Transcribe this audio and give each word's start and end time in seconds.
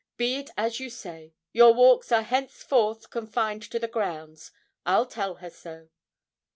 Be 0.17 0.37
it 0.37 0.49
as 0.57 0.79
you 0.79 0.89
say; 0.89 1.35
your 1.53 1.75
walks 1.75 2.11
are 2.11 2.23
henceforward 2.23 3.07
confined 3.11 3.61
to 3.69 3.77
the 3.77 3.87
grounds; 3.87 4.49
I'll 4.83 5.05
tell 5.05 5.35
her 5.35 5.51
so.' 5.51 5.89